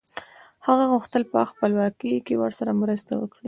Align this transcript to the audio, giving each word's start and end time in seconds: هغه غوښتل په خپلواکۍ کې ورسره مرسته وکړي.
هغه 0.67 0.83
غوښتل 0.91 1.23
په 1.31 1.39
خپلواکۍ 1.51 2.13
کې 2.25 2.35
ورسره 2.41 2.71
مرسته 2.81 3.11
وکړي. 3.21 3.39